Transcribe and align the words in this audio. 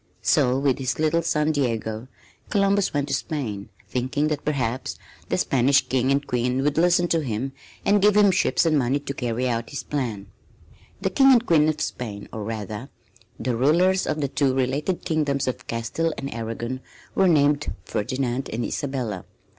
So, 0.23 0.57
with 0.57 0.79
his 0.79 0.97
little 0.97 1.21
son, 1.21 1.51
Diego, 1.51 2.07
Columbus 2.49 2.91
went 2.91 3.07
to 3.09 3.13
Spain, 3.13 3.69
thinking 3.87 4.29
that 4.29 4.43
perhaps 4.43 4.97
the 5.29 5.37
Spanish 5.37 5.87
King 5.87 6.09
and 6.11 6.25
Queen 6.25 6.63
would 6.63 6.79
listen 6.79 7.07
to 7.09 7.19
him, 7.21 7.51
and 7.85 8.01
give 8.01 8.17
him 8.17 8.31
ships 8.31 8.65
and 8.65 8.79
money 8.79 8.97
to 8.99 9.13
carry 9.13 9.47
out 9.47 9.69
his 9.69 9.83
plan. 9.83 10.25
The 11.01 11.11
King 11.11 11.33
and 11.33 11.45
Queen 11.45 11.69
of 11.69 11.79
Spain, 11.81 12.27
or 12.33 12.43
rather 12.43 12.89
the 13.39 13.55
rulers 13.55 14.07
of 14.07 14.21
the 14.21 14.27
two 14.27 14.55
related 14.55 15.05
kingdoms 15.05 15.47
of 15.47 15.67
Castile 15.67 16.15
and 16.17 16.33
Aragon, 16.33 16.79
were 17.13 17.27
named 17.27 17.71
Ferdinand 17.85 18.49
and 18.51 18.65
Isabella. 18.65 19.25